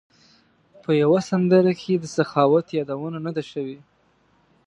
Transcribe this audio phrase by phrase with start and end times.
[0.83, 3.77] په یوه سندره کې د سخاوت یادونه نه ده شوې.